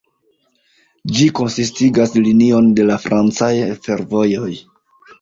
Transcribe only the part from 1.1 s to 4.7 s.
Ĝi konsistigas linion de la francaj fervojoj.